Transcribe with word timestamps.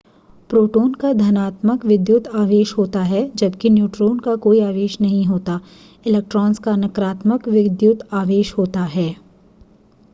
proton 0.49 0.93
का 0.93 1.11
धनात्मक 1.13 1.83
विद्युत 1.85 2.27
आवेश 2.35 2.73
होता 2.77 3.01
है 3.03 3.19
जबकि 3.35 3.69
न्यूट्रॉन 3.69 4.17
का 4.19 4.35
कोई 4.45 4.61
आवेश 4.61 4.99
नहीं 5.01 5.23
होता 5.25 5.59
इलेक्ट्रॉन्स 6.05 6.59
का 6.59 6.75
नकारात्मक 6.77 7.47
विद्युत 7.49 8.07
आवेश 8.15 8.53
होता 8.57 8.83
है 8.95 9.09